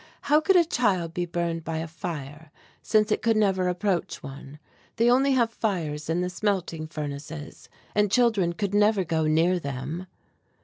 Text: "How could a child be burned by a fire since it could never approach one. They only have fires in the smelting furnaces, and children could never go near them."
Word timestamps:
"How 0.21 0.41
could 0.41 0.55
a 0.55 0.65
child 0.65 1.13
be 1.13 1.27
burned 1.27 1.63
by 1.63 1.77
a 1.77 1.87
fire 1.87 2.49
since 2.81 3.11
it 3.11 3.21
could 3.21 3.37
never 3.37 3.67
approach 3.67 4.23
one. 4.23 4.57
They 4.95 5.11
only 5.11 5.33
have 5.33 5.51
fires 5.53 6.09
in 6.09 6.21
the 6.21 6.29
smelting 6.31 6.87
furnaces, 6.87 7.69
and 7.93 8.09
children 8.11 8.53
could 8.53 8.73
never 8.73 9.03
go 9.03 9.27
near 9.27 9.59
them." 9.59 10.07